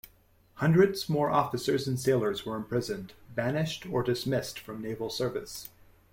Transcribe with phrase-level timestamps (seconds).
[0.55, 5.69] Hundreds more officers and sailors were imprisoned, banished or dismissed from naval service.